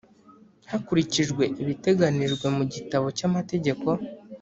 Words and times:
Hakurikijwe 0.71 1.43
ibiteganijwe 1.61 2.45
mu 2.57 2.63
gitabo 2.73 3.05
cy’amategeko 3.17 3.87